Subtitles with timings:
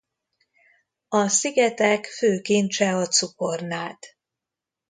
[1.09, 3.97] A szigetek fő kincse a cukornád.